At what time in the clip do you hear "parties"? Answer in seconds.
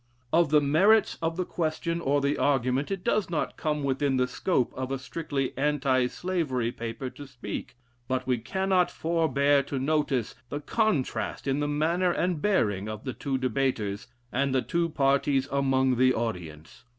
14.89-15.47